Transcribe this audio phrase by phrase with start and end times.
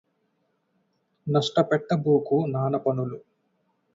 [1.27, 3.19] నష్టపెట్టబోకు నాన్నపనులు